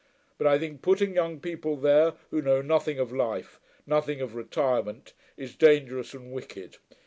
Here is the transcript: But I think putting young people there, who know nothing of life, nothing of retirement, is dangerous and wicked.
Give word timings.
But 0.39 0.47
I 0.47 0.57
think 0.57 0.81
putting 0.81 1.13
young 1.13 1.39
people 1.39 1.75
there, 1.77 2.13
who 2.31 2.41
know 2.41 2.63
nothing 2.63 2.97
of 2.97 3.11
life, 3.11 3.59
nothing 3.85 4.19
of 4.19 4.33
retirement, 4.33 5.13
is 5.37 5.55
dangerous 5.55 6.15
and 6.15 6.31
wicked. 6.33 6.77